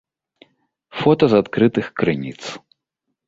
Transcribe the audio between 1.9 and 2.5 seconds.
крыніц.